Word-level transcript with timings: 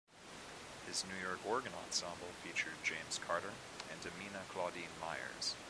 His 0.87 1.05
New 1.05 1.23
York 1.27 1.37
Organ 1.45 1.73
Ensemble 1.85 2.29
featured 2.43 2.73
James 2.83 3.19
Carter 3.19 3.51
and 3.91 3.99
Amina 4.11 4.41
Claudine 4.49 4.89
Myers. 4.99 5.53